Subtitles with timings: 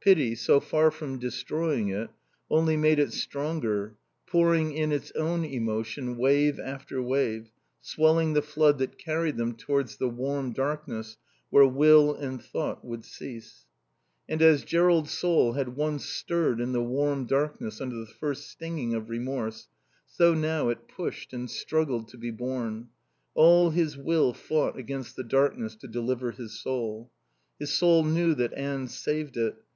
[0.00, 2.10] Pity, so far from destroying it,
[2.50, 8.78] only made it stronger, pouring in its own emotion, wave after wave, swelling the flood
[8.78, 11.16] that carried them towards the warm darkness
[11.50, 13.64] where will and thought would cease.
[14.28, 18.94] And as Jerrold's soul had once stirred in the warm darkness under the first stinging
[18.94, 19.68] of remorse,
[20.06, 22.88] so now it pushed and struggled to be born;
[23.34, 27.10] all his will fought against the darkness to deliver his soul.
[27.60, 29.56] His soul knew that Anne saved it.